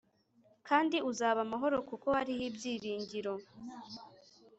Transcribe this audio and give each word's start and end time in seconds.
kandi 0.67 0.97
uzaba 1.11 1.39
amahoro 1.45 1.77
kuko 1.89 2.07
hariho 2.17 2.41
ibyiringiro, 2.49 3.33